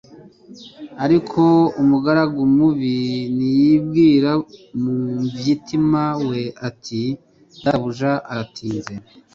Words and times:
"ariko 1.05 1.41
umugaragu 1.81 2.41
mubi 2.55 2.97
niyibwira 3.37 4.31
mu 4.81 4.95
mvtima 5.23 6.03
we 6.27 6.41
ati: 6.67 7.01
Databuja 7.63 8.11
aratinze, 8.31 8.93